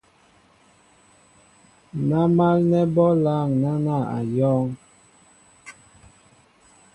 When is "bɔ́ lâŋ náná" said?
2.95-3.97